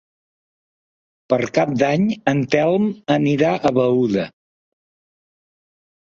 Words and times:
Per 1.33 1.37
Cap 1.57 1.73
d'Any 1.81 2.07
en 2.31 2.41
Telm 2.55 2.87
anirà 3.17 3.51
a 3.55 3.71
Beuda. 3.79 4.25